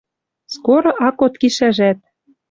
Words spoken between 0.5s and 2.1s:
Скоро ак код кишӓжӓт.